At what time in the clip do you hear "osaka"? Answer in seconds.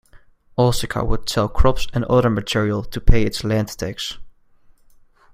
0.57-1.05